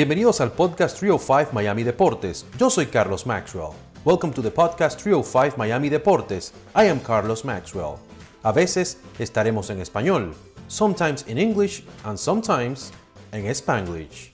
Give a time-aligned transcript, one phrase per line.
[0.00, 2.46] Bienvenidos al podcast 305 Miami Deportes.
[2.58, 3.74] Yo soy Carlos Maxwell.
[4.02, 6.54] Welcome to the podcast 305 Miami Deportes.
[6.74, 7.98] I am Carlos Maxwell.
[8.42, 10.32] A veces estaremos en español,
[10.68, 12.92] sometimes in English and sometimes
[13.32, 14.30] en Spanglish.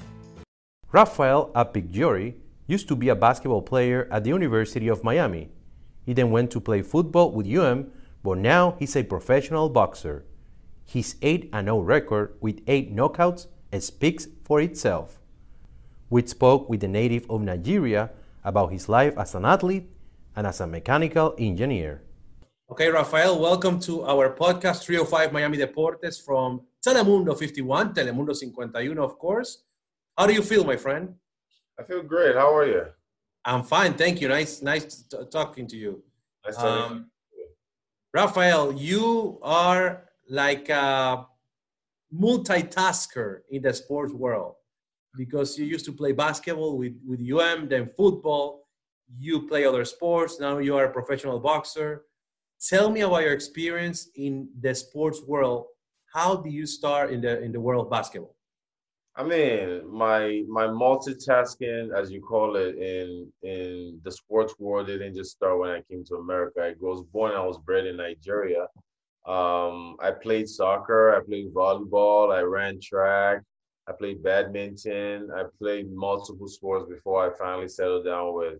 [0.92, 2.34] Raphael Akpejiori
[2.68, 5.48] used to be a basketball player at the University of Miami.
[6.04, 7.90] He then went to play football with UM,
[8.22, 10.26] but now he's a professional boxer.
[10.84, 13.48] His 8 0 record with 8 knockouts
[13.80, 15.18] speaks for itself.
[16.08, 18.10] We spoke with the native of Nigeria
[18.44, 19.90] about his life as an athlete
[20.36, 22.02] and as a mechanical engineer.
[22.70, 29.18] Okay, Raphael, welcome to our podcast 305 Miami Deportes from Telemundo 51, Telemundo 51, of
[29.18, 29.64] course.
[30.16, 31.12] How do you feel, my friend?
[31.78, 32.36] I feel great.
[32.36, 32.86] How are you?
[33.44, 34.28] I'm fine, thank you.
[34.28, 36.04] Nice, nice talking to you.
[36.44, 37.46] Nice um, you.
[38.14, 41.26] Raphael, you are like a
[42.14, 44.54] multitasker in the sports world
[45.16, 48.66] because you used to play basketball with, with UM, then football,
[49.18, 52.04] you play other sports, now you are a professional boxer.
[52.68, 55.66] Tell me about your experience in the sports world.
[56.12, 58.34] How did you start in the in the world of basketball?
[59.14, 65.14] I mean, my my multitasking, as you call it, in in the sports world didn't
[65.14, 66.60] just start when I came to America.
[66.62, 68.66] I was born, I was bred in Nigeria.
[69.26, 73.42] Um, I played soccer, I played volleyball, I ran track,
[73.88, 75.30] I played badminton.
[75.34, 78.58] I played multiple sports before I finally settled down with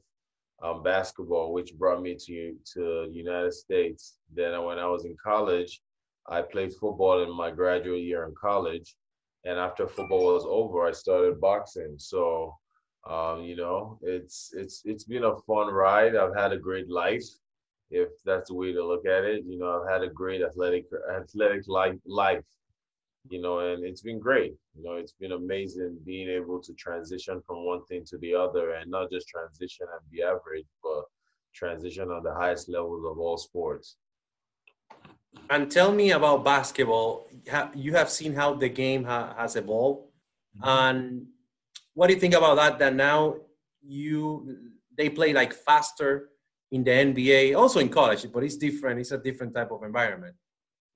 [0.62, 4.18] um, basketball, which brought me to to United States.
[4.34, 5.80] Then when I was in college,
[6.28, 8.96] I played football in my graduate year in college,
[9.44, 11.94] and after football was over, I started boxing.
[11.98, 12.54] So,
[13.08, 16.16] um, you know, it's it's it's been a fun ride.
[16.16, 17.24] I've had a great life,
[17.90, 19.44] if that's the way to look at it.
[19.44, 22.44] You know, I've had a great athletic athletic life life
[23.28, 24.54] you know, and it's been great.
[24.76, 28.74] You know, it's been amazing being able to transition from one thing to the other
[28.74, 31.04] and not just transition and be average, but
[31.54, 33.96] transition on the highest levels of all sports.
[35.50, 37.28] And tell me about basketball.
[37.74, 40.08] You have seen how the game has evolved,
[40.56, 40.68] mm-hmm.
[40.68, 41.26] and
[41.94, 42.78] what do you think about that?
[42.78, 43.36] That now
[43.82, 46.30] you they play like faster
[46.72, 48.98] in the NBA, also in college, but it's different.
[48.98, 50.34] It's a different type of environment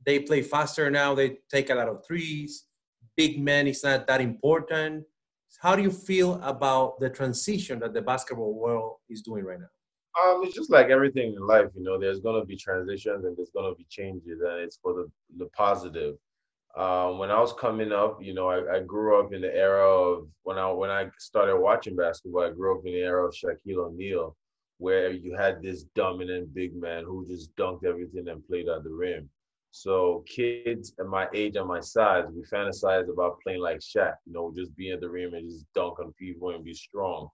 [0.05, 1.15] they play faster now.
[1.15, 2.65] They take a lot of threes.
[3.16, 5.05] Big men is not that important.
[5.61, 9.66] How do you feel about the transition that the basketball world is doing right now?
[10.21, 11.99] Um, it's just like everything in life, you know.
[11.99, 16.17] There's gonna be transitions and there's gonna be changes, and it's for the the positive.
[16.77, 19.88] Um, when I was coming up, you know, I, I, grew up in the era
[19.88, 22.44] of when I when I started watching basketball.
[22.44, 24.37] I grew up in the era of Shaquille O'Neal,
[24.78, 28.91] where you had this dominant big man who just dunked everything and played at the
[28.91, 29.28] rim.
[29.72, 34.32] So kids at my age and my size, we fantasize about playing like Shaq, you
[34.32, 37.28] know, just be in the rim and just dunk on people and be strong.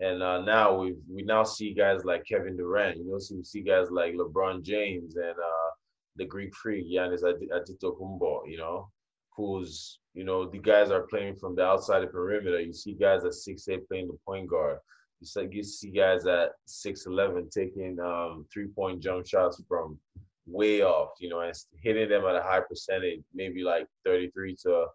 [0.00, 3.44] And uh, now we we now see guys like Kevin Durant, you know, so we
[3.44, 5.70] see guys like LeBron James and uh,
[6.16, 8.88] the Greek freak Giannis Antetokounmpo, you know,
[9.36, 12.60] who's you know the guys are playing from the outside of the perimeter.
[12.60, 14.78] You see guys at six eight playing the point guard.
[15.20, 19.98] You see, you see guys at six eleven taking um, three point jump shots from
[20.46, 24.86] way off, you know, and hitting them at a high percentage, maybe like 33 to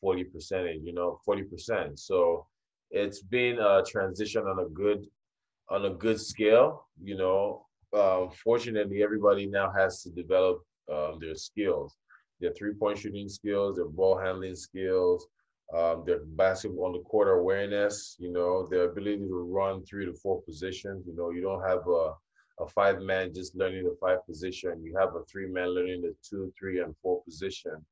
[0.00, 1.98] 40 percentage, you know, 40 percent.
[1.98, 2.46] So
[2.90, 5.06] it's been a transition on a good
[5.70, 7.66] on a good scale, you know.
[7.94, 11.96] Um, fortunately, everybody now has to develop um, their skills,
[12.40, 15.26] their three-point shooting skills, their ball handling skills,
[15.76, 20.14] um, their basketball on the court awareness, you know, their ability to run three to
[20.14, 21.06] four positions.
[21.06, 22.12] You know, you don't have a
[22.60, 24.82] a five man just learning the five position.
[24.82, 27.84] You have a three man learning the two, three, and four position.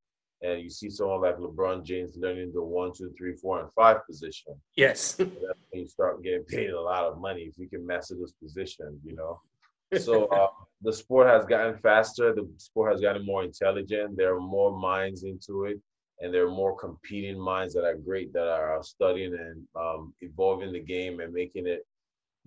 [0.43, 4.05] And you see someone like LeBron James learning the one, two, three, four, and five
[4.05, 4.53] position.
[4.75, 5.13] Yes.
[5.15, 8.33] that's when you start getting paid a lot of money if you can master those
[8.33, 9.41] positions, you know.
[10.01, 10.49] So uh,
[10.81, 12.35] the sport has gotten faster.
[12.35, 14.17] The sport has gotten more intelligent.
[14.17, 15.79] There are more minds into it,
[16.19, 20.73] and there are more competing minds that are great that are studying and um, evolving
[20.73, 21.86] the game and making it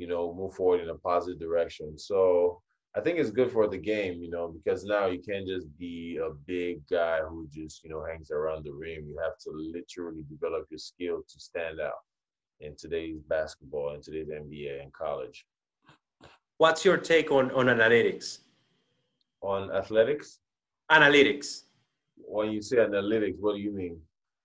[0.00, 1.99] you know, move forward in a positive direction.
[1.99, 2.62] So
[2.97, 6.19] I think it's good for the game, you know, because now you can't just be
[6.25, 9.05] a big guy who just, you know, hangs around the rim.
[9.06, 12.00] You have to literally develop your skill to stand out
[12.61, 15.47] in today's basketball in today's NBA and college.
[16.56, 18.38] What's your take on, on analytics?
[19.43, 20.38] On athletics?
[20.91, 21.64] Analytics.
[22.17, 24.00] When you say analytics, what do you mean?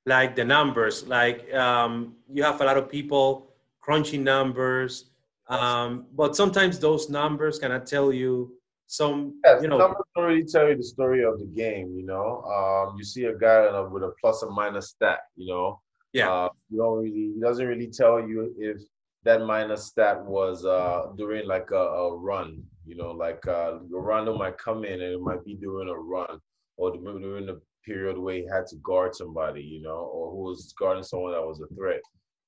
[0.05, 5.05] Like the numbers, like um, you have a lot of people crunching numbers,
[5.47, 8.53] um, but sometimes those numbers cannot tell you
[8.87, 9.77] some, yes, you know.
[9.77, 12.41] Numbers don't really tell you the story of the game, you know.
[12.43, 15.81] Um, you see a guy with a plus or minus stat, you know.
[16.13, 16.31] Yeah.
[16.31, 18.77] Uh, you don't really, he doesn't really tell you if
[19.23, 22.63] that minus stat was uh, during like a, a, run.
[22.85, 26.39] You know, like uh, Rondo might come in and it might be during a run
[26.77, 30.73] or during the period where he had to guard somebody, you know, or who was
[30.77, 32.01] guarding someone that was a threat.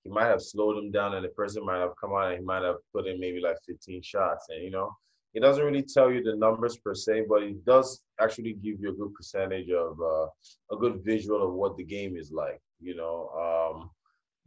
[0.08, 2.46] He might have slowed him down and the person might have come out and he
[2.46, 4.46] might have put in maybe like 15 shots.
[4.50, 4.96] And, you know,
[5.34, 8.90] it doesn't really tell you the numbers per se, but it does actually give you
[8.92, 10.28] a good percentage of uh,
[10.72, 12.62] a good visual of what the game is like.
[12.80, 13.30] You know,
[13.76, 13.90] um,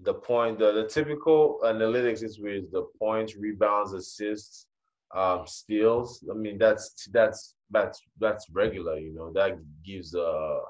[0.00, 4.66] the point, the, the typical analytics is with the points, rebounds, assists,
[5.14, 6.24] um, steals.
[6.30, 8.98] I mean, that's that's that's that's regular.
[8.98, 10.60] You know, that gives a,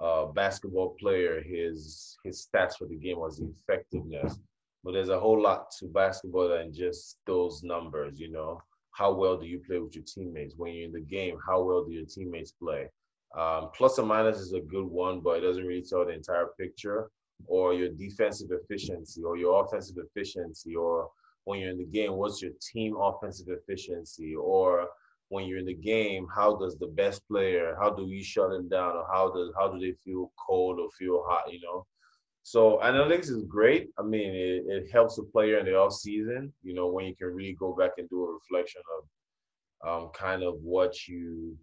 [0.00, 4.38] a basketball player his his stats for the game was effectiveness.
[4.82, 8.18] But there's a whole lot to basketball than just those numbers.
[8.18, 8.62] You know,
[8.92, 11.38] how well do you play with your teammates when you're in the game?
[11.46, 12.88] How well do your teammates play?
[13.36, 16.48] Um, plus or minus is a good one, but it doesn't really tell the entire
[16.58, 17.10] picture
[17.46, 21.10] or your defensive efficiency or your offensive efficiency or
[21.44, 24.88] when you're in the game, what's your team offensive efficiency or
[25.30, 28.68] when you're in the game, how does the best player, how do we shut them
[28.68, 31.86] down or how does how do they feel cold or feel hot, you know?
[32.42, 33.90] So analytics is great.
[33.98, 37.14] I mean, it, it helps the player in the off season, you know, when you
[37.14, 39.04] can really go back and do a reflection of
[39.88, 41.56] um, kind of what you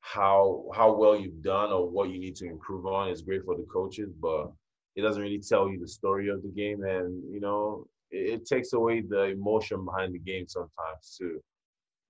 [0.00, 3.08] how how well you've done or what you need to improve on.
[3.08, 4.50] It's great for the coaches, but
[4.96, 8.46] it doesn't really tell you the story of the game, and you know, it, it
[8.46, 11.40] takes away the emotion behind the game sometimes too.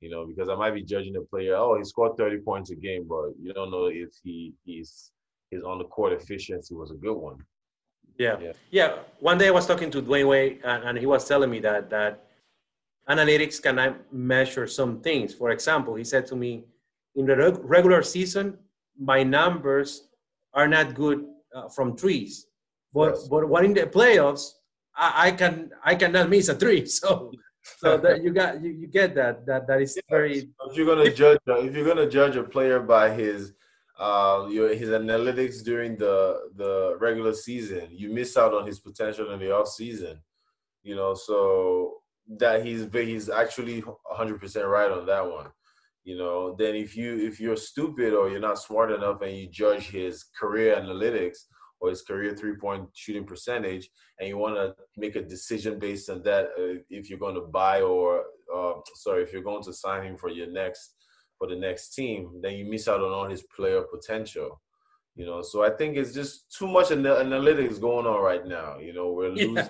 [0.00, 2.76] You know, because I might be judging a player, oh, he scored 30 points a
[2.76, 5.12] game, but you don't know if he he's
[5.50, 7.36] his on the court efficiency was a good one.
[8.18, 8.38] Yeah.
[8.40, 8.52] yeah.
[8.70, 8.98] yeah.
[9.18, 11.90] One day I was talking to Dwyane Wade, and, and he was telling me that
[11.90, 12.24] that
[13.08, 15.34] analytics can measure some things.
[15.34, 16.64] For example, he said to me,
[17.16, 18.56] in the regular season,
[18.98, 20.08] my numbers
[20.54, 22.46] are not good uh, from trees,
[22.92, 23.28] but yes.
[23.28, 24.52] but when in the playoffs,
[24.94, 26.86] I, I, can I cannot miss a three.
[27.00, 27.32] So
[27.62, 30.48] so that you got you, you get that that that is very.
[30.66, 33.52] If you're gonna judge if you're gonna judge a player by his
[33.98, 39.32] uh, your his analytics during the the regular season, you miss out on his potential
[39.32, 40.20] in the off season.
[40.82, 42.00] You know, so
[42.38, 45.48] that he's he's actually 100% right on that one.
[46.04, 49.48] You know, then if you if you're stupid or you're not smart enough and you
[49.48, 51.44] judge his career analytics
[51.80, 56.10] or his career three point shooting percentage, and you want to make a decision based
[56.10, 58.24] on that, uh, if you're going to buy or
[58.54, 60.94] uh, sorry, if you're going to sign him for your next
[61.38, 64.60] for the next team, then you miss out on all his player potential.
[65.16, 68.78] You know, so I think it's just too much analytics going on right now.
[68.78, 69.68] You know, we're losing, yeah.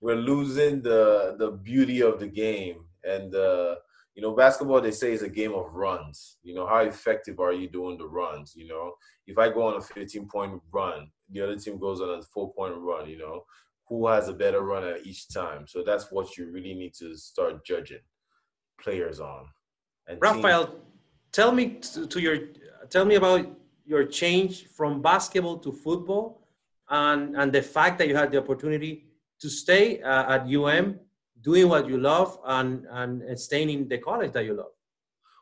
[0.00, 3.76] we're losing the the beauty of the game, and uh,
[4.14, 6.38] you know, basketball they say is a game of runs.
[6.42, 8.54] You know, how effective are you doing the runs?
[8.56, 8.94] You know,
[9.26, 12.52] if I go on a 15 point run, the other team goes on a four
[12.52, 13.08] point run.
[13.08, 13.44] You know,
[13.88, 15.66] who has a better run at each time?
[15.66, 18.04] So that's what you really need to start judging
[18.80, 19.46] players on.
[20.08, 20.78] And Raphael, teams.
[21.32, 22.38] tell me to, to, your
[22.90, 23.46] tell me about
[23.84, 26.46] your change from basketball to football,
[26.88, 29.06] and and the fact that you had the opportunity
[29.40, 30.98] to stay uh, at UM,
[31.42, 34.75] doing what you love, and and staying in the college that you love.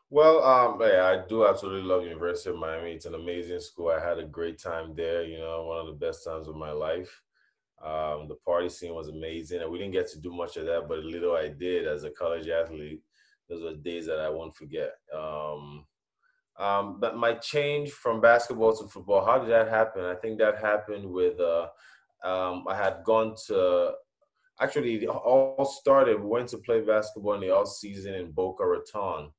[0.09, 2.93] Well, um, yeah, I do absolutely love University of Miami.
[2.93, 3.89] It's an amazing school.
[3.89, 5.23] I had a great time there.
[5.23, 7.21] You know, one of the best times of my life.
[7.83, 10.87] Um, the party scene was amazing, and we didn't get to do much of that,
[10.87, 13.01] but a little I did as a college athlete
[13.49, 14.93] those are days that I won't forget.
[15.15, 15.85] Um,
[16.57, 20.05] um, but my change from basketball to football, how did that happen?
[20.05, 21.67] I think that happened with uh,
[22.23, 23.93] um, I had gone to
[24.61, 26.21] actually it all started.
[26.21, 29.31] We went to play basketball in the off season in Boca Raton.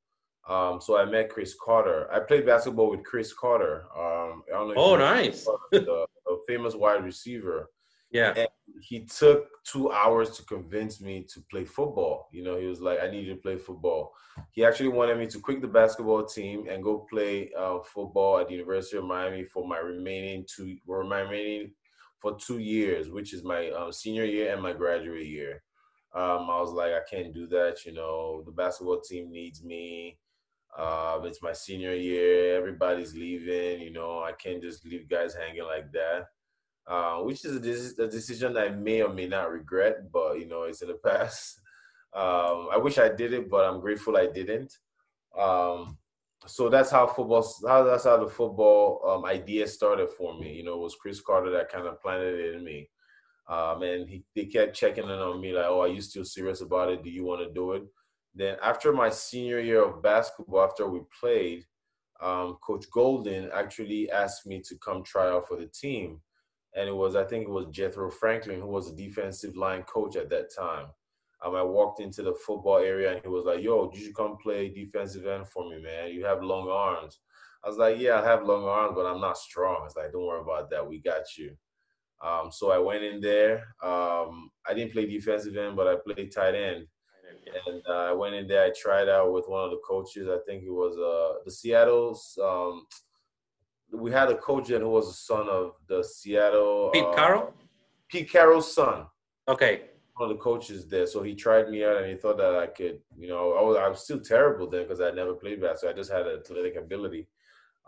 [0.49, 2.09] Um, so I met Cris Carter.
[2.13, 3.85] I played basketball with Cris Carter.
[3.97, 5.45] Um, oh, nice!
[5.73, 7.71] the, the famous wide receiver.
[8.11, 8.33] Yeah.
[8.37, 8.49] And
[8.81, 12.29] he took two hours to convince me to play football.
[12.33, 14.13] You know, he was like, I need you to play football.
[14.53, 18.49] He actually wanted me to quit the basketball team and go play uh, football at
[18.49, 21.73] the University of Miami for my remaining two, or my remaining
[22.21, 25.63] for two years, which is my um, senior year and my graduate year.
[26.15, 27.85] Um, I was like, I can't do that.
[27.85, 30.19] You know, the basketball team needs me.
[30.77, 32.57] Uh, it's my senior year.
[32.57, 33.81] Everybody's leaving.
[33.81, 36.27] You know, I can't just leave guys hanging like that
[36.87, 37.57] uh, which is
[37.99, 40.95] a, a, decision I may or may not regret, but you know, it's in the
[41.05, 41.61] past.
[42.15, 44.73] Um, I wish I did it, but I'm grateful I didn't.
[45.39, 45.99] Um,
[46.47, 47.47] so that's how football.
[47.67, 50.53] How that's how the football um, idea started for me.
[50.53, 52.89] You know, it was Cris Carter that kind of planted it in me.
[53.49, 56.61] Um, and he, they kept checking in on me like, "Oh, are you still serious
[56.61, 57.03] about it?
[57.03, 57.83] Do you want to do it?"
[58.37, 61.65] Then after my senior year of basketball, after we played,
[62.21, 66.21] um, Coach Golden actually asked me to come try out for the team
[66.77, 70.15] and it was I think it was Jethro Franklin who was a defensive line coach
[70.17, 70.87] at that time.
[71.45, 74.37] Um, I walked into the football area and he was like, "Yo, you should come
[74.43, 76.11] play defensive end for me, man.
[76.11, 77.21] You have long arms."
[77.65, 80.27] I was like, "Yeah, I have long arms, but I'm not strong." It's like, "Don't
[80.27, 80.87] worry about that.
[80.87, 81.57] We got you."
[82.23, 83.75] Um, so I went in there.
[83.83, 86.87] Um, I didn't play defensive end, but I played tight end.
[87.67, 88.65] And uh, I went in there.
[88.65, 90.29] I tried out with one of the coaches.
[90.29, 92.39] I think it was uh, the Seattle's.
[92.43, 92.87] Um,
[93.93, 96.91] we had a coach then who was the son of the Seattle.
[96.93, 97.55] Pete uh, Carroll.
[98.09, 99.07] Pete Carroll's son.
[99.49, 99.83] Okay.
[100.17, 102.69] One of the coaches there, so he tried me out, and he thought that I
[102.69, 103.01] could.
[103.19, 105.77] You know, I was I was still terrible then because I never played basketball.
[105.77, 107.29] So I just had athletic ability.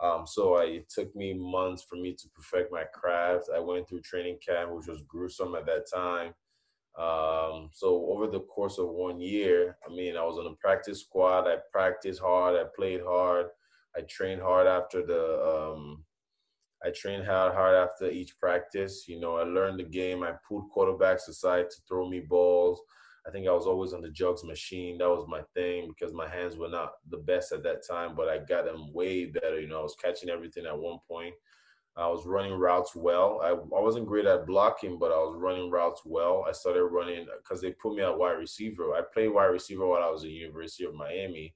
[0.01, 3.49] Um, so I, it took me months for me to perfect my craft.
[3.53, 6.33] I went through training camp, which was gruesome at that time.
[6.97, 11.01] Um, so over the course of one year, I mean, I was on a practice
[11.01, 11.47] squad.
[11.47, 12.55] I practiced hard.
[12.55, 13.47] I played hard.
[13.95, 15.71] I trained hard after the.
[15.73, 16.03] Um,
[16.83, 19.05] I trained hard hard after each practice.
[19.07, 20.23] You know, I learned the game.
[20.23, 22.81] I pulled quarterbacks aside to throw me balls.
[23.27, 24.97] I think I was always on the jugs machine.
[24.97, 28.29] That was my thing because my hands were not the best at that time, but
[28.29, 29.59] I got them way better.
[29.59, 31.35] You know, I was catching everything at one point.
[31.99, 33.41] I was running routes well.
[33.43, 36.45] I, I wasn't great at blocking, but I was running routes well.
[36.47, 38.93] I started running because they put me at wide receiver.
[38.95, 41.53] I played wide receiver while I was at University of Miami.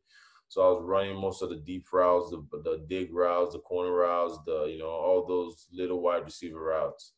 [0.50, 3.92] So I was running most of the deep routes, the, the dig routes, the corner
[3.92, 7.14] routes, the you know all those little wide receiver routes.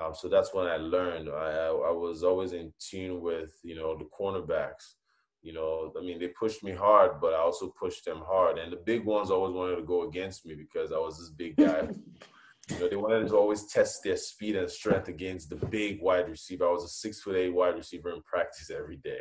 [0.00, 1.28] Um, so that's when I learned.
[1.28, 4.94] I, I was always in tune with you know the cornerbacks.
[5.42, 8.58] You know, I mean, they pushed me hard, but I also pushed them hard.
[8.58, 11.56] And the big ones always wanted to go against me because I was this big
[11.56, 11.88] guy.
[12.70, 16.28] you know, they wanted to always test their speed and strength against the big wide
[16.28, 16.66] receiver.
[16.66, 19.20] I was a six foot eight wide receiver in practice every day.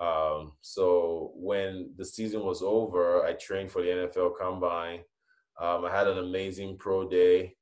[0.00, 5.00] Um, so when the season was over, I trained for the NFL Combine.
[5.60, 7.54] Um, I had an amazing pro day.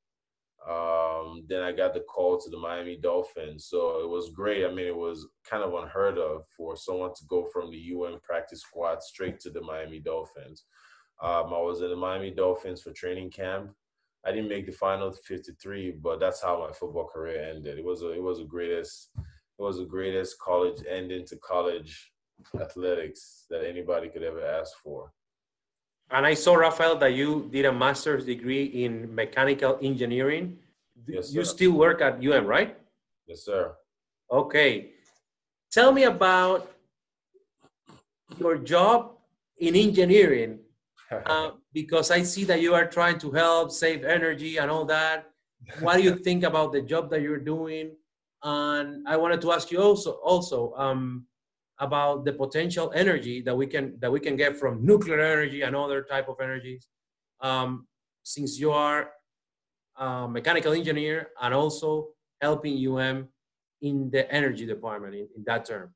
[0.69, 3.67] Um, then I got the call to the Miami Dolphins.
[3.67, 4.65] So it was great.
[4.65, 8.19] I mean, it was kind of unheard of for someone to go from the UN
[8.23, 10.65] practice squad straight to the Miami Dolphins.
[11.21, 13.71] Um, I was in the Miami Dolphins for training camp.
[14.25, 17.77] I didn't make the final 53, but that's how my football career ended.
[17.77, 22.11] It was a, it was the greatest it was the greatest college ending to college
[22.59, 25.13] athletics that anybody could ever ask for.
[26.11, 30.57] And I saw, Raphael, that you did a master's degree in mechanical engineering.
[31.07, 32.77] Yes, you still work at UM, right?
[33.27, 33.75] Yes, sir.
[34.31, 34.91] Okay.
[35.71, 36.71] Tell me about
[38.37, 39.11] your job
[39.57, 40.59] in engineering,
[41.25, 45.31] uh, because I see that you are trying to help save energy and all that.
[45.79, 47.91] What do you think about the job that you're doing?
[48.43, 51.25] And I wanted to ask you also, also, um,
[51.79, 55.75] about the potential energy that we can that we can get from nuclear energy and
[55.75, 56.87] other type of energies.
[57.41, 57.87] Um,
[58.23, 59.09] since you are
[59.97, 62.09] a mechanical engineer and also
[62.41, 63.27] helping UM
[63.81, 65.93] in the energy department in, in that term.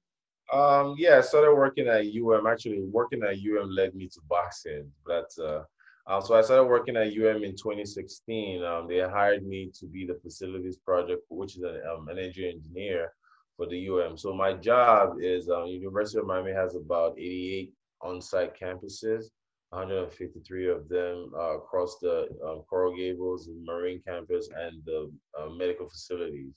[0.51, 2.47] Um, yeah, I started working at UM.
[2.47, 4.91] Actually, working at UM led me to boxing.
[5.05, 5.63] But uh,
[6.07, 8.63] uh, so I started working at UM in 2016.
[8.63, 13.13] Um, they hired me to be the facilities project, which is an um, energy engineer
[13.57, 14.17] for the UM.
[14.17, 19.25] So my job is uh, University of Miami has about 88 on-site campuses,
[19.69, 25.87] 153 of them uh, across the um, Coral Gables, Marine campus, and the uh, medical
[25.87, 26.53] facilities.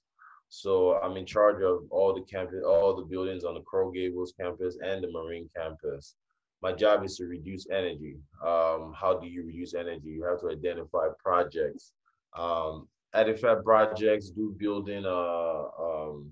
[0.55, 4.35] So I'm in charge of all the campus, all the buildings on the Coral Gables
[4.39, 6.15] campus and the Marine campus.
[6.61, 8.17] My job is to reduce energy.
[8.45, 10.11] Um, how do you reduce energy?
[10.11, 11.93] You have to identify projects,
[12.37, 16.31] um, identify projects, do building uh, um,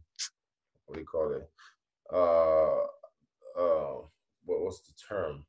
[0.84, 1.50] what do you call it?
[2.12, 2.82] Uh,
[3.58, 4.02] uh,
[4.44, 5.46] what, what's the term?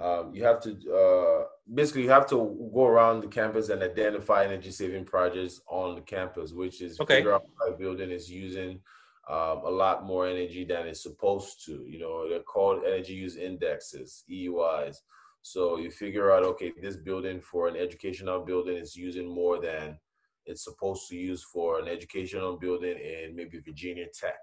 [0.00, 4.44] Um, you have to uh, basically you have to go around the campus and identify
[4.44, 7.16] energy saving projects on the campus, which is okay.
[7.16, 8.80] figure out how the building is using
[9.28, 11.84] um, a lot more energy than it's supposed to.
[11.86, 14.98] You know, they're called energy use indexes, EUIs.
[15.42, 19.98] So you figure out, okay, this building for an educational building is using more than
[20.46, 24.38] it's supposed to use for an educational building in maybe Virginia Tech.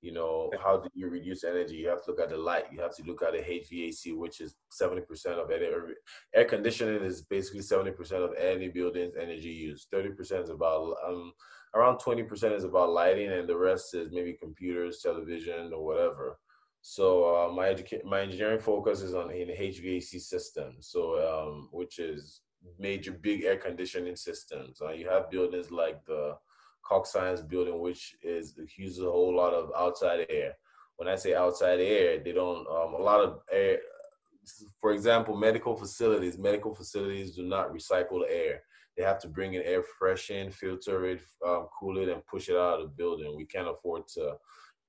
[0.00, 1.76] You know, how do you reduce energy?
[1.76, 2.66] You have to look at the light.
[2.72, 5.02] You have to look at the HVAC, which is 70%
[5.42, 5.66] of any,
[6.34, 9.88] air conditioning is basically 70% of any building's energy use.
[9.92, 11.32] 30% is about, um,
[11.74, 16.38] around 20% is about lighting and the rest is maybe computers, television or whatever.
[16.80, 20.88] So uh, my educa- my engineering focus is on in HVAC systems.
[20.90, 22.42] So um, which is
[22.78, 24.80] major big air conditioning systems.
[24.80, 26.36] Uh, you have buildings like the
[26.88, 30.52] Cox Science building, which is uses a whole lot of outside air.
[30.96, 33.78] When I say outside air, they don't um, a lot of air
[34.80, 36.38] for example, medical facilities.
[36.38, 38.62] Medical facilities do not recycle air.
[38.96, 42.48] They have to bring in air fresh in, filter it, um, cool it, and push
[42.48, 43.36] it out of the building.
[43.36, 44.36] We can't afford to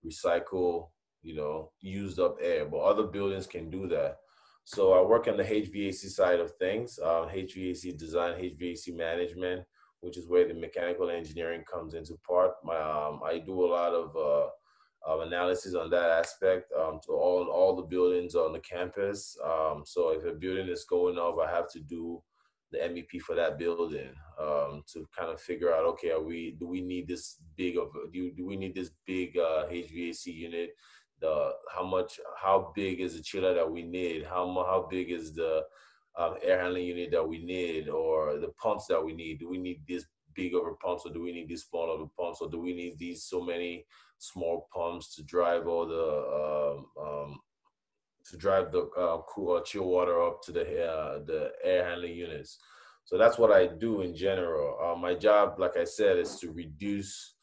[0.06, 0.90] recycle,
[1.22, 4.18] you know, used up air, but other buildings can do that.
[4.64, 9.64] So I work on the HVAC side of things, uh, HVAC design, HVAC management,
[10.02, 12.52] which is where the mechanical engineering comes into part.
[12.64, 17.48] My, um, I do a lot of uh, analysis on that aspect um, to all
[17.52, 19.38] all the buildings on the campus.
[19.44, 22.22] Um, so if a building is going up, I have to do
[22.72, 26.68] the MEP for that building um, to kind of figure out, okay, are we do
[26.68, 30.72] we need this big of do, do we need this big uh, HVAC unit?
[31.22, 34.26] The how much how big is the chiller that we need?
[34.26, 35.64] How how big is the
[36.18, 39.40] um, air handling unit that we need, or the pumps that we need?
[39.40, 42.02] Do we need this big of a pump or do we need this small of
[42.02, 43.86] a pumps, or do we need these so many
[44.18, 46.08] small pumps to drive all the
[46.40, 47.40] um, um,
[48.30, 52.16] to drive the uh, cool uh, chill water up to the uh, the air handling
[52.16, 52.60] units.
[53.06, 54.78] So that's what I do in general.
[54.84, 57.36] Uh, my job, like I said, is to reduce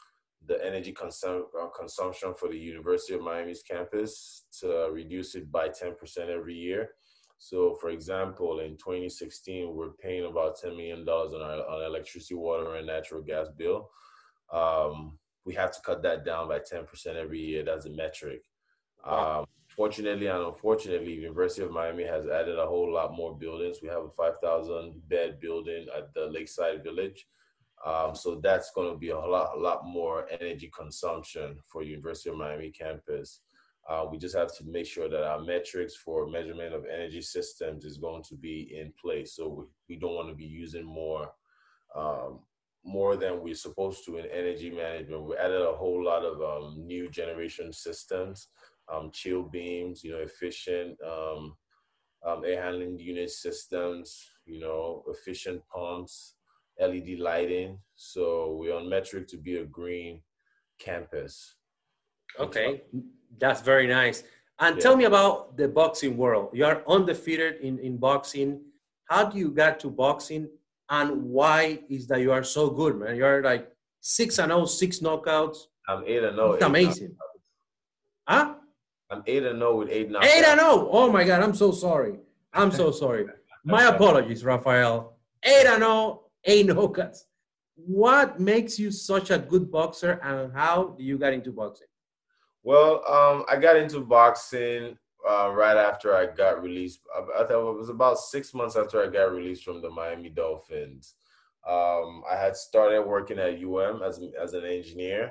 [0.47, 5.69] the energy consum- uh, consumption for the University of Miami's campus to reduce it by
[5.69, 6.91] 10% every year.
[7.39, 12.77] So, for example, in 2016, we're paying about $10 million on our on electricity, water,
[12.77, 13.91] and natural gas bill.
[14.53, 17.65] Um, we have to cut that down by 10% every year.
[17.65, 18.43] That's a metric.
[19.05, 23.79] Um, fortunately and unfortunately, University of Miami has added a whole lot more buildings.
[23.83, 27.27] We have a 5,000 bed building at the Lakeside Village.
[27.85, 32.31] Um, so that's going to be a lot, a lot more energy consumption for University
[32.31, 33.43] of Miami campus.
[33.89, 37.85] Uh, we just have to make sure that our metrics for measurement of energy systems
[37.85, 39.37] is going to be in place.
[39.37, 41.31] So we, we don't want to be using more
[41.95, 42.41] um,
[42.85, 45.25] more than we're supposed to in energy management.
[45.25, 48.49] We added a whole lot of um, new generation systems,
[48.93, 51.57] um, chill beams, you know, efficient um,
[52.25, 56.35] um air handling unit systems, you know, efficient pumps,
[56.81, 57.79] LED lighting.
[57.95, 60.23] So we're on metric to be a green
[60.79, 61.57] campus.
[62.39, 63.07] Okay, mm-hmm.
[63.39, 64.23] that's very nice.
[64.59, 64.83] And yeah.
[64.83, 66.51] tell me about the boxing world.
[66.53, 68.63] You are undefeated in, in boxing.
[69.05, 70.49] How do you get to boxing
[70.89, 73.17] and why is that you are so good, man?
[73.17, 73.71] You're like
[74.01, 75.59] six and oh, six knockouts.
[75.89, 76.51] I'm eight and zero.
[76.51, 77.09] Oh, it's amazing.
[77.09, 77.41] Knockouts.
[78.29, 78.55] Huh?
[79.11, 80.25] I'm eight and zero oh with eight knockouts.
[80.25, 80.89] Eight and zero.
[80.91, 82.19] Oh my God, I'm so sorry.
[82.53, 83.27] I'm so sorry.
[83.65, 85.17] My apologies, Raphael.
[85.43, 87.25] Eight and zero, eight knockouts.
[87.75, 91.89] What makes you such a good boxer, and how do you get into boxing?
[92.67, 94.99] Well, um, I got into boxing
[95.29, 96.99] uh, right after I got released.
[97.15, 100.31] I, I thought it was about six months after I got released from the Miami
[100.31, 101.15] Dolphins.
[101.65, 105.31] Um, I had started working at UM as as an engineer.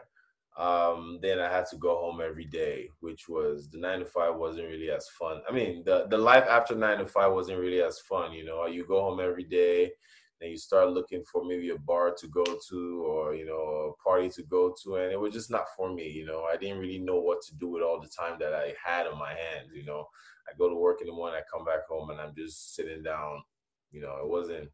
[0.58, 4.38] Um, then I had to go home every day, which was the nine to five
[4.38, 5.41] wasn't really as fun.
[5.50, 8.32] I mean, the the life after nine to five wasn't really as fun.
[8.32, 9.91] You know, you go home every day
[10.39, 14.04] then you start looking for maybe a bar to go to or you know a
[14.04, 16.43] party to go to and it was just not for me you know.
[16.43, 19.17] I didn't really know what to do with all the time that i had on
[19.17, 20.06] my hands you know.
[20.48, 23.04] I go to work in the morning i come back home and i'm just sitting
[23.04, 23.43] down
[23.91, 24.17] you know.
[24.21, 24.69] It wasn't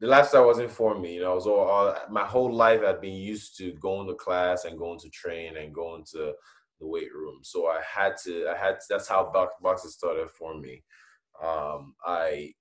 [0.00, 1.32] the lifestyle wasn't for me you know.
[1.32, 4.78] I was all, all my whole life i've been used to going to class and
[4.78, 6.32] going to train and going to
[6.78, 7.40] the weight room.
[7.42, 10.84] So i had to i had to, that's how box, boxing started for me.
[11.42, 12.52] Um, i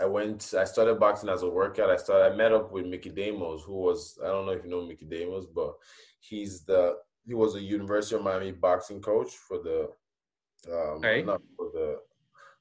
[0.00, 0.54] I went.
[0.58, 1.90] I started boxing as a workout.
[1.90, 2.32] I started.
[2.32, 5.06] I met up with Mickey Damos, who was I don't know if you know Mickey
[5.06, 5.74] Damos, but
[6.20, 9.88] he's the he was a University of Miami boxing coach for the
[10.72, 11.22] um, okay.
[11.22, 11.98] not for the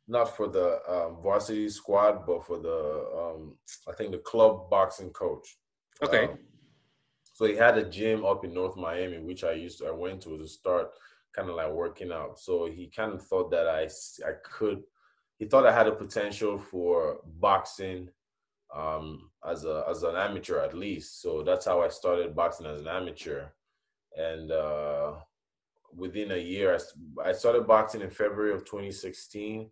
[0.08, 5.10] not for the um, varsity squad, but for the um, I think the club boxing
[5.10, 5.58] coach.
[6.04, 6.26] Okay.
[6.26, 6.38] Um,
[7.34, 10.22] so he had a gym up in North Miami, which I used to I went
[10.22, 10.92] to to start
[11.36, 12.40] kind of like working out.
[12.40, 13.90] So he kind of thought that I
[14.26, 14.84] I could
[15.38, 18.10] he thought I had a potential for boxing
[18.74, 21.22] um, as a as an amateur at least.
[21.22, 23.46] So that's how I started boxing as an amateur,
[24.18, 25.14] and uh,
[25.96, 29.70] within a year, I, I started boxing in February of 2016.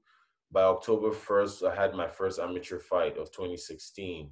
[0.51, 4.29] By October 1st, I had my first amateur fight of 2016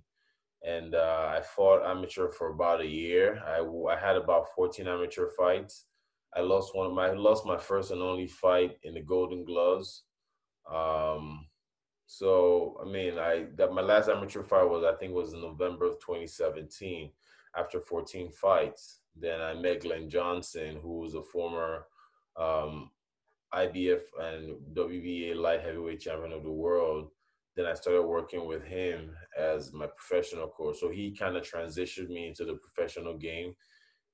[0.64, 3.42] and uh, I fought amateur for about a year.
[3.46, 5.88] I, I had about 14 amateur fights.
[6.36, 9.44] I lost one of my I lost my first and only fight in the Golden
[9.44, 10.04] Gloves.
[10.70, 11.46] Um,
[12.06, 15.86] so I mean, I that my last amateur fight was I think was in November
[15.86, 17.10] of 2017.
[17.58, 21.86] After 14 fights, then I met Glen Johnson, who was a former
[22.38, 22.92] um,
[23.54, 27.10] IBF and WBA light heavyweight champion of the world.
[27.56, 30.78] Then I started working with him as my professional coach.
[30.80, 33.54] So he kind of transitioned me into the professional game,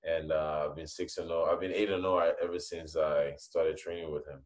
[0.04, 1.46] and uh, I've been six and zero.
[1.48, 4.42] Oh, I've been eight and zero oh ever since I started training with him.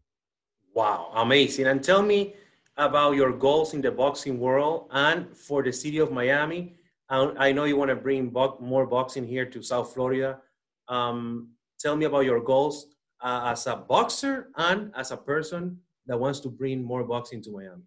[0.73, 1.67] Wow, amazing.
[1.67, 2.35] And tell me,
[2.77, 6.75] about your goals in the boxing world and for the city of Miami.
[7.09, 10.39] I know you want to bring more boxing here to South Florida.
[10.87, 12.87] Um, tell me about your goals
[13.19, 17.51] uh, as a boxer and as a person that wants to bring more boxing to
[17.51, 17.83] Miami.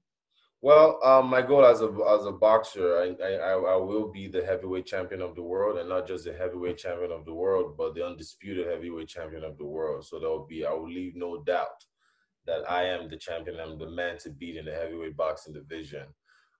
[0.60, 4.44] Well, um, my goal as a as a boxer, I, I I will be the
[4.44, 7.94] heavyweight champion of the world, and not just the heavyweight champion of the world, but
[7.94, 10.06] the undisputed heavyweight champion of the world.
[10.06, 11.84] So there will be, I will leave no doubt
[12.46, 13.58] that I am the champion.
[13.60, 16.06] I'm the man to beat in the heavyweight boxing division.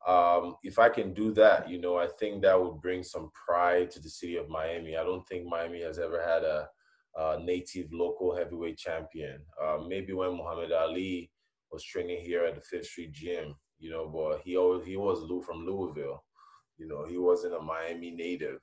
[0.06, 3.90] Um, if I can do that, you know, I think that would bring some pride
[3.92, 4.96] to the city of Miami.
[4.96, 6.68] I don't think Miami has ever had a,
[7.16, 9.40] a native local heavyweight champion.
[9.62, 11.30] Um, maybe when Muhammad Ali
[11.72, 15.26] was training here at the Fifth Street Gym, you know, but he always he was
[15.44, 16.22] from Louisville.
[16.76, 18.60] You know, he wasn't a Miami native.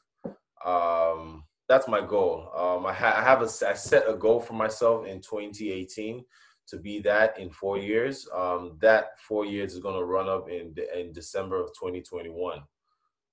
[0.65, 2.51] Um, that's my goal.
[2.55, 6.23] Um, I, ha- I have a I set a goal for myself in 2018
[6.67, 8.27] to be that in four years.
[8.35, 12.61] Um, that four years is going to run up in in December of 2021,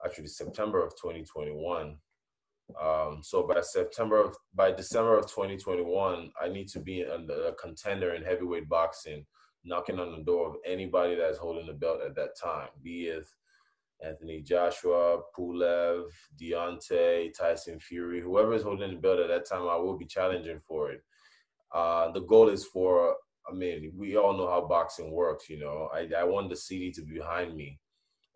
[0.04, 1.96] actually September of 2021.
[2.82, 8.14] Um, so by September of by December of 2021, I need to be a, contender
[8.14, 9.24] in heavyweight boxing,
[9.64, 13.28] knocking on the door of anybody that's holding the belt at that time, be it
[14.00, 16.04] Anthony Joshua, Pulev,
[16.40, 20.60] Deontay, Tyson Fury, whoever is holding the belt at that time, I will be challenging
[20.60, 21.02] for it.
[21.74, 23.16] Uh, the goal is for
[23.48, 25.88] I mean, we all know how boxing works, you know.
[25.92, 27.78] I, I want the city to be behind me.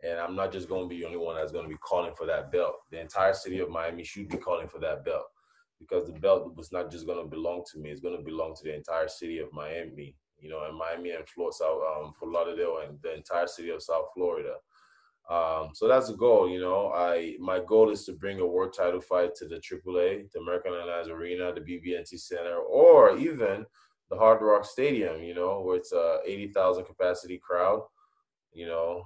[0.02, 2.12] And I'm not just going to be the only one that's going to be calling
[2.16, 2.74] for that belt.
[2.90, 5.26] The entire city of Miami should be calling for that belt
[5.78, 7.90] because the belt was not just going to belong to me.
[7.90, 11.28] It's going to belong to the entire city of Miami, you know, and Miami and
[11.28, 14.54] Florida, South, um, Fort Lauderdale and the entire city of South Florida.
[15.30, 16.92] Um, so that's the goal, you know.
[16.92, 20.72] I my goal is to bring a world title fight to the AAA, the American
[20.72, 23.64] Airlines Arena, the BB&T Center, or even
[24.10, 27.80] the Hard Rock Stadium, you know, where it's a 80,000 capacity crowd.
[28.52, 29.04] You know,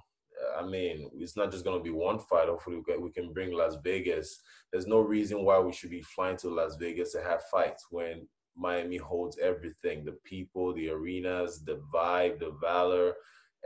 [0.58, 2.48] I mean, it's not just going to be one fight.
[2.48, 4.40] Hopefully, we can bring Las Vegas.
[4.72, 8.26] There's no reason why we should be flying to Las Vegas to have fights when
[8.56, 13.14] Miami holds everything the people, the arenas, the vibe, the valor,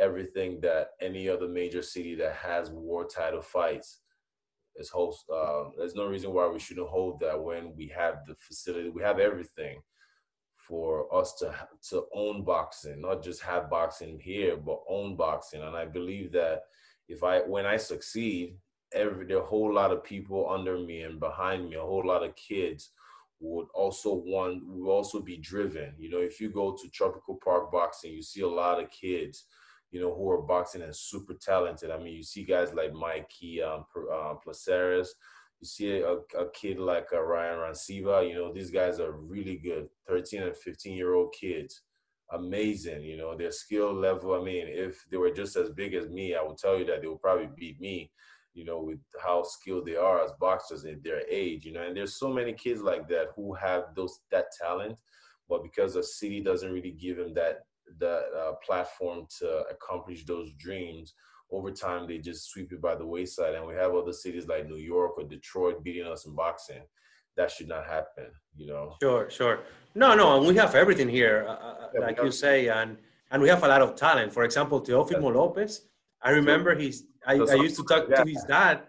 [0.01, 4.01] everything that any other major city that has war title fights
[4.77, 5.25] is host.
[5.33, 9.03] Um, there's no reason why we shouldn't hold that when we have the facility, we
[9.03, 9.81] have everything
[10.57, 11.55] for us to
[11.91, 15.63] to own boxing, not just have boxing here, but own boxing.
[15.63, 16.63] And I believe that
[17.09, 18.57] if I when I succeed,
[18.93, 22.25] every there a whole lot of people under me and behind me, a whole lot
[22.25, 22.91] of kids
[23.41, 25.95] would also want would also be driven.
[25.99, 29.47] You know, if you go to Tropical Park Boxing, you see a lot of kids,
[29.91, 31.91] you know, who are boxing and super talented.
[31.91, 35.09] I mean, you see guys like Mikey um, uh, Placeres,
[35.61, 39.57] you see a, a kid like uh, Ryan Ranciva, you know, these guys are really
[39.57, 41.83] good, 13 and 15 year old kids.
[42.33, 44.41] Amazing, you know, their skill level.
[44.41, 47.03] I mean, if they were just as big as me, I would tell you that
[47.03, 48.13] they would probably beat me,
[48.55, 51.83] you know, with how skilled they are as boxers at their age, you know.
[51.83, 54.97] And there's so many kids like that who have those that talent,
[55.49, 57.65] but because the city doesn't really give them that
[57.99, 61.15] that uh, platform to accomplish those dreams,
[61.53, 63.55] over time they just sweep it by the wayside.
[63.55, 66.83] And we have other cities like new york or detroit beating us in boxing.
[67.37, 68.27] That should not happen
[68.57, 68.95] you know?
[69.03, 69.61] Sure sure.
[69.95, 72.97] No no and we have everything here uh, uh yeah, like you say and
[73.31, 74.33] and we have a lot of talent.
[74.33, 75.39] For example teofimo yeah.
[75.39, 75.83] lopez
[76.23, 78.23] i remember he's I, I used to talk yeah.
[78.23, 78.83] to his dad.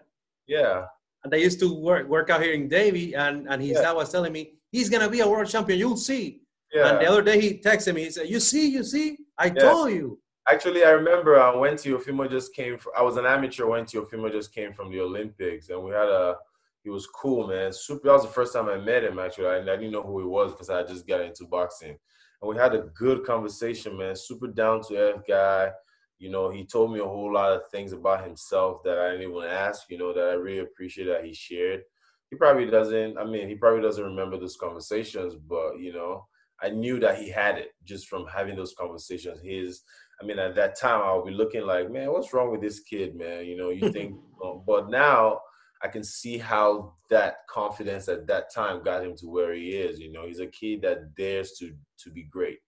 [0.46, 0.86] Yeah.
[1.24, 4.10] And i used to work work out here in davie and and his dad was
[4.10, 5.78] telling me he's gonna be a world champion.
[5.78, 6.41] You'll see
[6.72, 6.90] yeah.
[6.90, 9.90] and the other day he texted me he said you see you see i told
[9.90, 10.18] you
[10.50, 12.76] Actually, I remember uh, I went to Teofimo just came.
[12.76, 16.08] From, I was an amateur when Teofimo just came from the Olympics, and we had
[16.08, 16.36] a.
[16.82, 17.72] He was cool, man.
[17.72, 18.08] Super.
[18.08, 19.20] That was the first time I met him.
[19.20, 21.96] Actually, I, I didn't know who he was because I just got into boxing,
[22.40, 24.16] and we had a good conversation, man.
[24.16, 25.70] Super down to earth guy.
[26.18, 29.30] You know, he told me a whole lot of things about himself that I didn't
[29.30, 29.88] even ask.
[29.90, 31.82] You know, that I really appreciate that he shared.
[32.30, 33.16] He probably doesn't.
[33.16, 36.26] I mean, he probably doesn't remember those conversations, but you know,
[36.62, 39.40] I knew that he had it just from having those conversations.
[39.42, 39.82] His
[40.20, 43.16] I mean, at that time, I'll be looking like, man, what's wrong with this kid,
[43.16, 43.44] man?
[43.44, 45.40] You know, you think, um, but now
[45.82, 49.98] I can see how that confidence at that time got him to where he is.
[49.98, 52.58] You know, he's a kid that dares to to be great,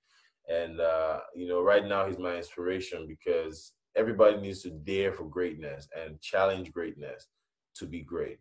[0.48, 5.24] and uh, you know, right now he's my inspiration because everybody needs to dare for
[5.24, 7.28] greatness and challenge greatness
[7.76, 8.38] to be great.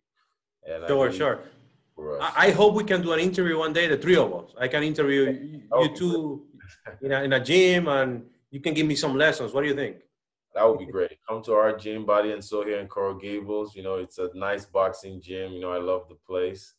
[0.68, 1.44] And sure, sure.
[2.00, 4.52] I, I, hope we can do an interview one day, the three of us.
[4.60, 6.46] I can interview you, you two
[7.02, 9.54] in a, in a gym and you can give me some lessons.
[9.54, 9.98] What do you think?
[10.56, 11.18] That would be great.
[11.28, 13.76] Come to our gym, Body and Soul here in Coral Gables.
[13.76, 15.54] You know, it's a nice boxing gym.
[15.54, 16.74] You know, I love the place.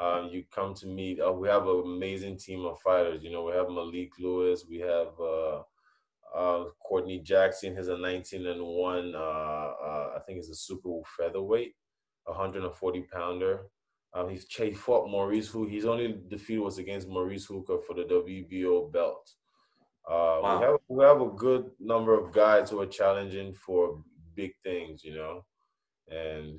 [0.00, 1.20] Um, you come to meet.
[1.20, 3.22] Uh, we have an amazing team of fighters.
[3.22, 4.64] You know, we have Malik Lewis.
[4.68, 5.62] We have uh,
[6.34, 9.14] Uh, Courtney Jackson He's a 19 and one.
[9.14, 11.74] Uh, uh, I think it's a super featherweight,
[12.24, 13.62] 140 pounder.
[14.14, 15.70] Um, he's he fought Maurice Hooker.
[15.70, 19.30] His only defeat was against Maurice Hooker for the WBO belt.
[20.08, 20.58] Uh, wow.
[20.58, 24.02] we have we have a good number of guys who are challenging for
[24.34, 25.44] big things, you know,
[26.08, 26.58] and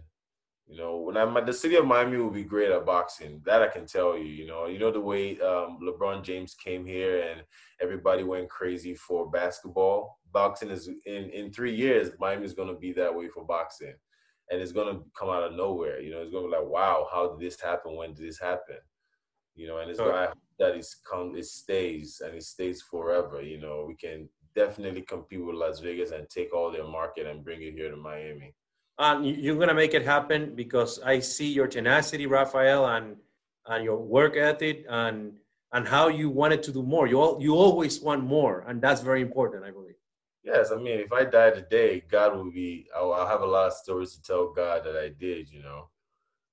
[0.67, 3.41] you know when I'm at the city of Miami will be great at boxing.
[3.45, 4.25] That I can tell you.
[4.25, 7.41] You know, you know the way um, LeBron James came here and
[7.81, 10.19] everybody went crazy for basketball.
[10.31, 12.11] Boxing is in in three years.
[12.19, 13.95] Miami is going to be that way for boxing
[14.49, 16.01] and it's gonna come out of nowhere.
[16.01, 17.95] You know, it's gonna be like, wow, how did this happen?
[17.95, 18.77] When did this happen?
[19.55, 23.41] You know, and it's gonna that it's come, it stays and it stays forever.
[23.41, 27.43] You know, we can definitely compete with Las Vegas and take all their market and
[27.43, 28.53] bring it here to Miami.
[28.97, 33.15] And you're gonna make it happen because I see your tenacity, Raphael, and
[33.67, 35.33] and your work ethic and
[35.73, 37.07] and how you wanted to do more.
[37.07, 39.98] You all, you always want more, and that's very important, I believe.
[40.43, 42.87] Yes, I mean, if I die today, God will be.
[42.95, 45.49] I'll, I'll, have a lot of stories to tell God that I did.
[45.49, 45.89] You know,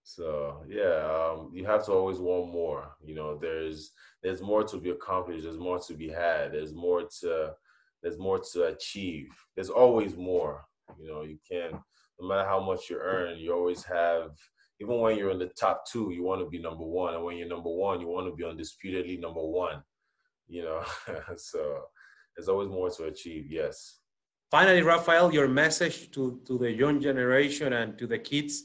[0.03, 2.96] so yeah, um, you have to always want more.
[3.05, 5.44] You know, there's there's more to be accomplished.
[5.44, 6.53] There's more to be had.
[6.53, 7.53] There's more to
[8.03, 9.29] there's more to achieve.
[9.55, 10.64] There's always more.
[10.99, 11.81] You know, you can
[12.20, 14.31] no matter how much you earn, you always have.
[14.81, 17.37] Even when you're in the top two, you want to be number one, and when
[17.37, 19.83] you're number one, you want to be undisputedly number one.
[20.49, 20.83] You know,
[21.37, 21.83] so
[22.37, 23.51] there's always more to achieve.
[23.51, 23.99] Yes.
[24.51, 28.64] Finally, Raphael, your message to, to the young generation and to the kids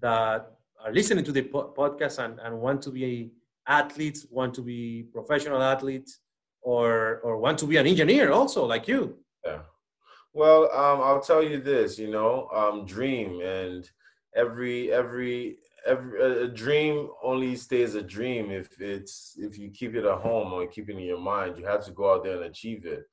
[0.00, 0.50] that
[0.84, 3.32] are listening to the po- podcast and, and want to be
[3.66, 6.18] athletes, want to be professional athletes,
[6.62, 9.16] or or want to be an engineer also, like you.
[9.44, 9.60] Yeah.
[10.32, 13.88] Well, um, I'll tell you this, you know, um, dream and
[14.34, 20.04] every every every a dream only stays a dream if it's if you keep it
[20.04, 21.58] at home or keep it in your mind.
[21.58, 23.04] You have to go out there and achieve it.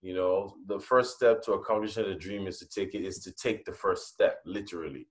[0.00, 3.32] You know, the first step to accomplishing a dream is to take it is to
[3.32, 5.08] take the first step, literally.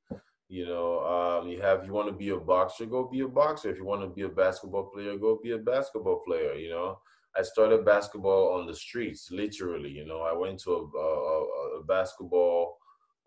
[0.49, 3.69] You know, um, you have you want to be a boxer, go be a boxer.
[3.69, 6.53] If you want to be a basketball player, go be a basketball player.
[6.53, 6.99] You know,
[7.37, 9.89] I started basketball on the streets, literally.
[9.89, 12.77] You know, I went to a, a, a basketball.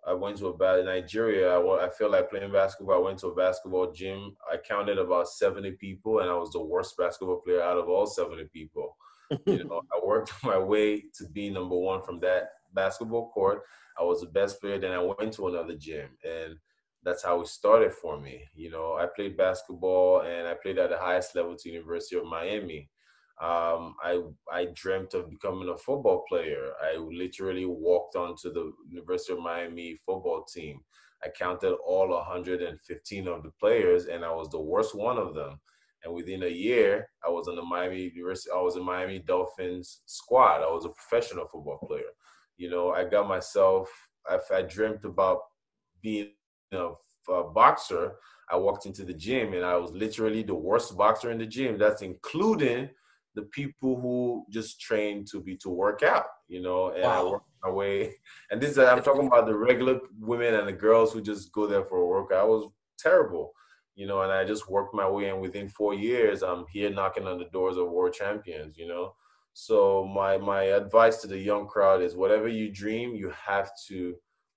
[0.07, 1.57] I went to a bad Nigeria.
[1.57, 2.97] I, I feel like playing basketball.
[2.97, 4.37] I went to a basketball gym.
[4.51, 8.07] I counted about 70 people, and I was the worst basketball player out of all
[8.07, 8.97] 70 people
[9.47, 13.63] you know, I worked my way to be number one from that basketball court.
[13.99, 14.79] I was the best player.
[14.79, 16.57] Then I went to another gym, and
[17.03, 18.43] that's how it started for me.
[18.55, 22.25] You know, I played basketball, and I played at the highest level to University of
[22.25, 22.89] Miami.
[23.41, 24.21] Um, I
[24.53, 26.73] I dreamt of becoming a football player.
[26.83, 30.81] I literally walked onto the University of Miami football team.
[31.25, 35.59] I counted all 115 of the players, and I was the worst one of them.
[36.05, 38.51] And within a year, I was in the Miami University.
[38.55, 40.63] I was in Miami Dolphins squad.
[40.63, 42.13] I was a professional football player.
[42.57, 43.91] You know, I got myself.
[44.29, 45.41] I, I dreamt about
[46.03, 46.31] being
[46.73, 46.91] a,
[47.31, 48.17] a boxer.
[48.51, 51.79] I walked into the gym and I was literally the worst boxer in the gym.
[51.79, 52.91] That's including
[53.35, 56.27] the people who just train to be to work out.
[56.49, 57.27] You know, and wow.
[57.27, 58.15] I worked my way.
[58.51, 61.67] And this is I'm talking about the regular women and the girls who just go
[61.67, 62.41] there for a workout.
[62.41, 63.53] I was terrible
[64.01, 67.27] you know, and I just worked my way in within four years, I'm here knocking
[67.27, 69.15] on the doors of world champions, you know.
[69.53, 74.15] So my my advice to the young crowd is whatever you dream, you have to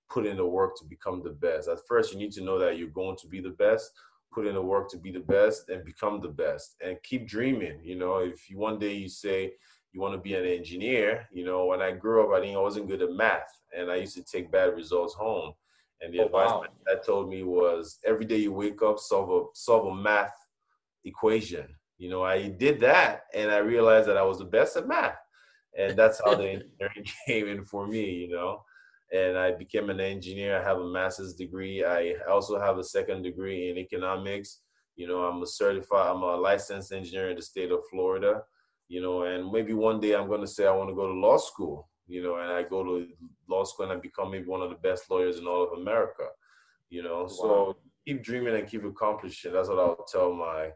[0.09, 1.67] put in the work to become the best.
[1.67, 3.91] At first, you need to know that you're going to be the best,
[4.33, 7.79] put in the work to be the best and become the best and keep dreaming.
[7.83, 9.53] You know, if you one day you say
[9.91, 12.59] you want to be an engineer, you know, when I grew up, I think I
[12.59, 15.53] wasn't good at math and I used to take bad results home.
[16.01, 16.61] And the oh, advice wow.
[16.61, 20.35] my dad told me was every day you wake up, solve a solve a math
[21.05, 21.67] equation.
[21.97, 25.17] You know, I did that and I realized that I was the best at math.
[25.77, 28.63] And that's how the engineering came in for me, you know.
[29.13, 30.59] And I became an engineer.
[30.59, 31.85] I have a master's degree.
[31.85, 34.61] I also have a second degree in economics.
[34.95, 38.41] You know, I'm a certified, I'm a licensed engineer in the state of Florida.
[38.87, 41.13] You know, and maybe one day I'm going to say I want to go to
[41.13, 43.07] law school you know, and I go to
[43.47, 46.27] law school and I become maybe one of the best lawyers in all of America,
[46.89, 47.21] you know.
[47.21, 47.27] Wow.
[47.27, 49.53] So keep dreaming and keep accomplishing.
[49.53, 50.71] That's what I'll tell my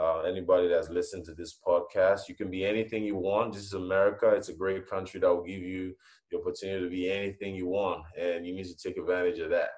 [0.00, 2.28] uh, anybody that's listened to this podcast.
[2.28, 3.54] You can be anything you want.
[3.54, 4.28] This is America.
[4.30, 5.94] It's a great country that will give you
[6.30, 9.70] the opportunity to be anything you want, and you need to take advantage of that.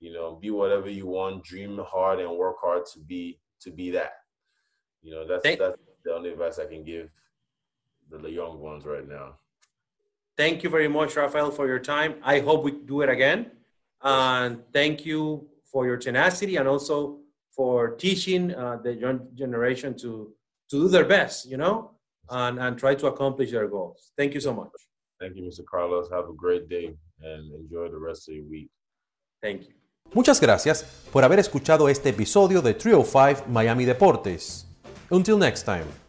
[0.00, 1.44] You know, be whatever you want.
[1.44, 4.12] Dream hard and work hard to be to be that.
[5.02, 7.08] You know, that's Thank- that's the only advice I can give
[8.10, 9.36] the, the young ones right now.
[10.36, 12.16] Thank you very much, Raphael, for your time.
[12.22, 13.52] I hope we do it again.
[14.02, 17.20] And thank you for your tenacity and also
[17.56, 20.32] for teaching uh, the young generation to,
[20.70, 21.90] to do their best, you know,
[22.30, 24.12] and, and try to accomplish their goals.
[24.16, 24.70] Thank you so much.
[25.20, 25.64] Thank you, Mr.
[25.64, 26.08] Carlos.
[26.10, 28.70] Have a great day and enjoy the rest of your week.
[29.42, 29.74] Thank you.
[30.12, 34.66] Muchas gracias por haber escuchado este episodio de 305 Miami Deportes.
[35.10, 36.03] Until next time.